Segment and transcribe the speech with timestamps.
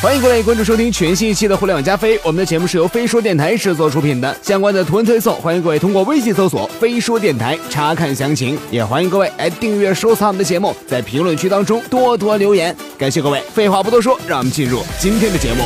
[0.00, 4.36] 欢迎各位关注收听全新一期的互联网加飞，我们的节目是由飞说电台制作出品的。
[4.40, 8.56] 相关的图文推送，欢迎各位通过微信搜索“飞说电台”查看详情。
[8.70, 12.74] 也欢迎各位来订阅收藏我们的节目，在评论区当中多多留言。
[12.96, 15.64] 感谢各位，废话不多说，让我们进入今天的节目。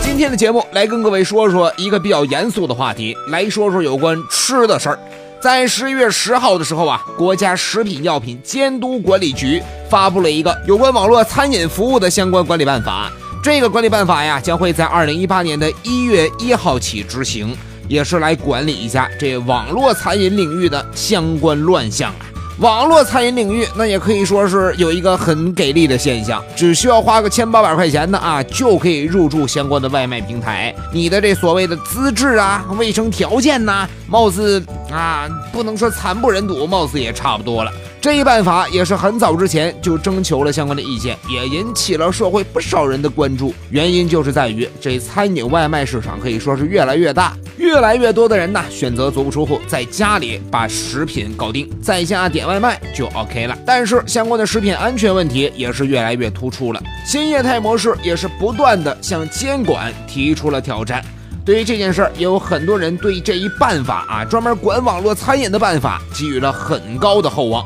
[0.00, 4.98] 今天的节目来跟各位说说一个比较严肃的话题，来说说有关吃的事儿。
[5.40, 13.08] 在十一月十号的时候啊，国家食品药品监督管理局发布了一个有关网络餐饮服务的相关管理办法。
[13.40, 22.26] 这个管理办法呀，将会在二零一八年的一月一号起执行，也是来管理一下这网络餐饮领域的相关乱象啊。
[22.60, 30.74] 网络餐饮领域，那也可以说是有一个很给力的现象，只需要花个千八百块钱呢啊，就可以入驻相关的外卖平台。
[30.92, 37.70] 你的这所谓的资质啊、卫生条件呐，貌似啊，不能说惨不忍睹，貌似也差不多了。
[38.00, 43.54] 这一办法也是很早之前就征求了相关的意见，也引起了社会不少人的关注。
[43.70, 53.58] 原因就是在于这餐饮外卖市场可以说是越来越大，越来越多的人呢选择足不出户，在家里把食品搞定，在家点外卖就 OK 了。
[53.66, 61.04] 但是相关的食品安全问题也是越来越突出了，新业态模式也是不断的向监管提出了挑战。
[61.44, 67.64] 对于这件事儿，也有很多人对这一办法啊，专门管网络餐饮的办法给予了很高的厚望。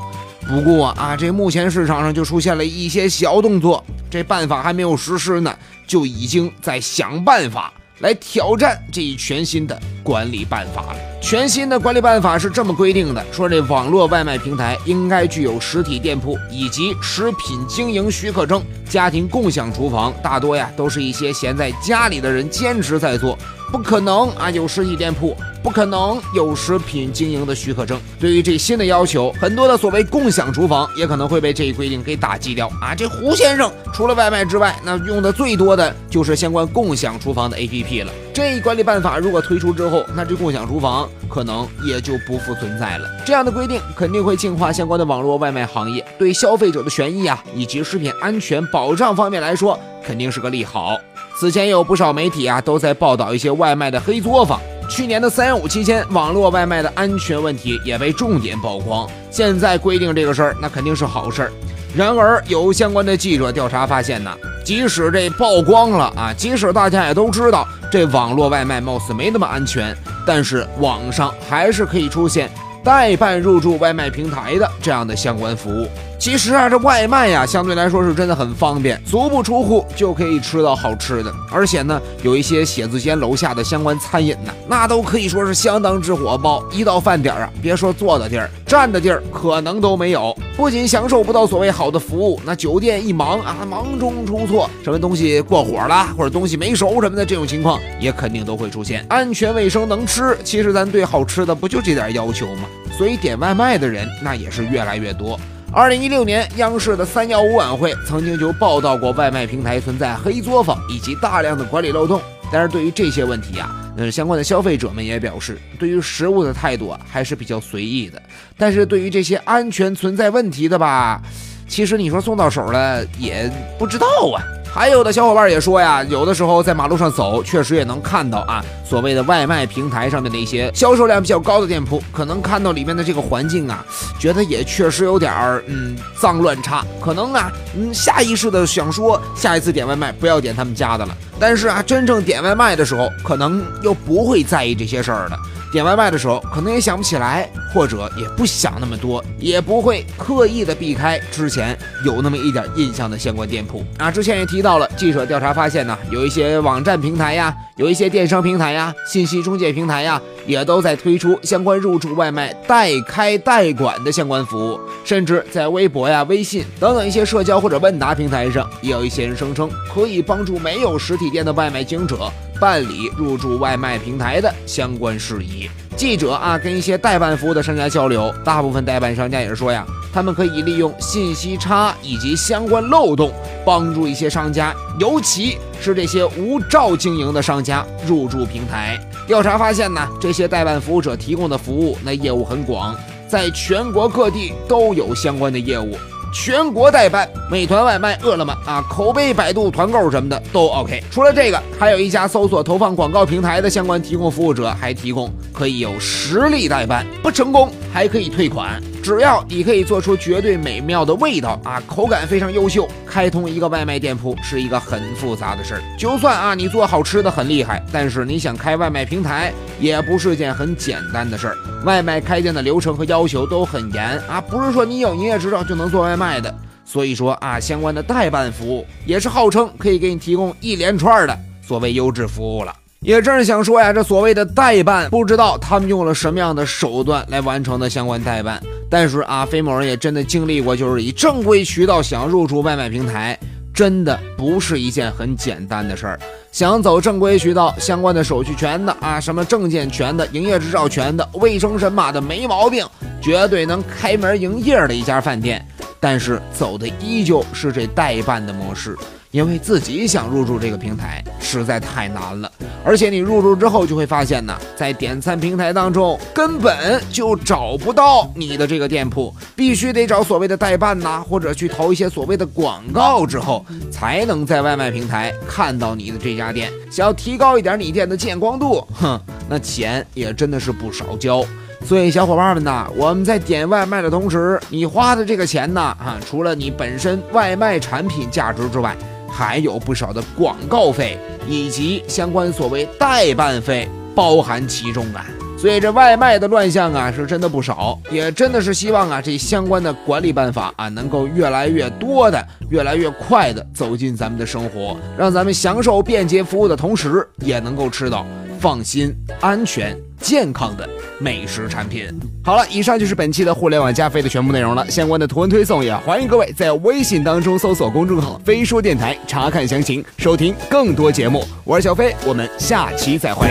[0.49, 5.55] 不过啊，这目前市场上就出现了一些小动作，这办法还没有实施呢，
[5.87, 10.97] 就已经在想办法来挑战这一全新的管理办法了。
[11.21, 23.39] 全新的管理办法是这么规定的：说这网络外卖平台应该具有实体店铺以及食品经营许可证，家庭共享厨房大多呀都是一些闲在家里的人兼职在做，
[23.73, 25.37] 不可能啊有实体店铺。
[25.63, 27.97] 不可能有食品经营的许可证。
[28.19, 32.97] 对于这新的要求，很多的所谓共享厨房也可能会被这一规定给打击掉啊！
[32.97, 38.13] 这胡先生除了外卖之外，那用的最多的就是相关共享厨房的 APP 了。
[38.35, 43.09] 这一管理办法如果推出之后，那这共享厨房可能也就不复存在了。
[43.25, 50.99] 这样的规定肯定会净化相关的网络外卖行业，对消费者的权益啊以及食品安全保障方面来说，肯定是个利好。
[51.37, 54.61] 此前有不少媒体啊都在报道一些外卖的黑作坊。
[54.89, 59.09] 去年的三幺五期间，网络外卖的安全问题也被重点曝光。
[59.31, 61.53] 现在规定这个事儿，那肯定是好事儿。
[61.97, 64.31] 然而，有相关的记者调查发现呢，
[64.65, 72.51] 即使这曝光了啊，即使大家也都知道这网络外卖貌似没那么安全，但是网上还是可以出现
[72.85, 75.89] 代办入驻外卖平台的这样的相关服务。
[76.23, 81.35] 其实啊，这外卖呀，相对来说是真的很方便，足不出户就可以吃到好吃的。
[81.51, 86.63] 而且呢，有一些写字间楼下的相关餐饮呢，那都可以说是相当之火爆。
[86.71, 90.33] 一到饭点啊，别说坐的地儿，站的地儿可能都没有。
[90.57, 99.05] 不仅享受不到所谓好的服务，那酒店一忙啊，忙中出错，什么东西过火了，或者东西没熟什么的，这种情况也肯定都会出现。
[99.09, 102.69] 安全卫生能吃，其实咱对好吃的不就这点要求吗？
[102.97, 105.37] 所以点外卖的人那也是越来越多。
[105.75, 112.21] 二零一六年，央视的三幺五晚会曾经就报道过外卖平台存在黑作坊以及大量的管理漏洞。
[112.53, 118.21] 但是对于这些问题啊，嗯，相关的消费者们也表示，对于食物的态度啊还是比较随意的。
[118.59, 121.23] 但是对于这些安全存在问题的吧，
[121.67, 124.07] 其实你说送到手了也不知道
[124.37, 124.45] 啊。
[124.75, 133.85] 还有的小伙伴也说呀，有的时候在马路上走，确实也能看到啊，所谓的外卖平台上的一些销售量比较高的店铺，可能看到里面的这个环境啊，
[134.19, 145.39] 觉得也确实有点儿嗯脏乱差，可能啊嗯下意识的想说下一次点外卖不要点他们家的了，但是啊真正点外卖的时候，可能又不会在意这些事儿的。
[145.71, 154.11] 点外卖的时候，可能也想不起来，或者也不想那么多，也不会刻意的避开之前有那么一点印象的相关店铺啊。
[154.11, 172.31] 之前也提到了，记者调查发现呢，有一些网站平台呀，有一些电商平台呀，信息中介平台呀，也都在推出相关入驻外卖代开代管的相关服务，甚至在微博呀、微信等等一些社交或者问答平台上，也有一些人声称可以帮助没有实体店的外卖经营者。
[172.61, 175.69] 办理入驻外卖平台的相关事宜。
[175.97, 183.33] 记者啊，跟一些代办服务的商家交流，大部分代办商家也是说呀，他们可以利用信息差以及相关漏洞，
[183.65, 188.99] 帮助一些商家，尤其是这些无照经营的商家入驻平台。
[189.27, 192.97] 调查发现呢，这些代办服务者提供的服务，那业务很广，
[193.29, 195.97] 在全国各地都有相关的业务。
[196.35, 201.05] 全国代办，美团外卖、饿了么啊，口碑、百度团购什么的都 OK。
[201.11, 208.83] 除了这个，还有一家搜索投放广告平台的相关提供服务者，还提供可以有实力代办，不成功还可以退款。
[209.03, 215.83] 只要你可以做出绝对美妙的味道啊，口感非常优秀，开通一个外卖店铺是一个很复杂的事儿。
[215.99, 221.57] 就算啊你做好吃的很厉害，但是你想开外卖平台也不是件很简单的事儿。
[221.85, 226.55] 外卖开店的流程和要求都很严啊，不是说你有营业执照就能做外卖的。
[226.85, 232.73] 所以说啊，相关的代办服务也是号称可以给你提供一连串的所谓优质服务了。
[233.03, 238.63] 也正是想说呀，这所谓的代办，不知道他们用了什么样的手段来完成的相关代办。
[238.89, 243.37] 但是啊，飞某人也真的经历过，就是以正规渠道想入驻外卖平台，
[243.75, 246.21] 真的不是一件很简单的事儿。
[246.53, 252.87] 想走正规渠道，相关的手续全的啊，什么证件全的，营业执照全的，卫生神马的没毛病，
[253.21, 255.67] 绝对能开门营业的一家饭店。
[255.99, 258.97] 但是走的依旧是这代办的模式。
[259.33, 261.25] 因为自己想入驻这个平台
[261.59, 262.51] 实在太难了，
[262.85, 276.71] 而且你入驻之后就会发现呢，在点餐平台当中根本就找不到你的这个店铺，必须得找所谓的代办呐，或者去投一些所谓的广告之后，才能在外卖平台看到你的这家店。
[276.91, 281.45] 想要提高一点你店的见光度，哼，那钱也真的是不少交。
[281.85, 288.97] 所以小伙伴们呐，我们在点外卖的同时，你花的这个钱呢，啊，除了你本身外卖产品价值之外，
[289.43, 291.19] 还有不少的广告费
[291.49, 295.27] 以及相关所谓代办费包含其中啊，
[295.59, 302.41] 所以这外卖的乱象啊是真的不少，也真的是希望啊这相关的管理办法啊能够越来越多的、
[302.71, 308.25] 越来越快的走进咱们的生活，让咱们享受便捷服务的同时，也能够吃到
[308.61, 310.89] 放心、安全、健康的。
[311.19, 312.09] 美食产品。
[312.45, 314.91] 好了，以上就是本期的互联网加飞的全部内容了。
[314.91, 321.45] 相关的图文推送也欢迎各位在微信当中搜索公众号“飞说电台”查看详情，收听更多节目。
[321.65, 323.49] 我是小飞，我们下期再会。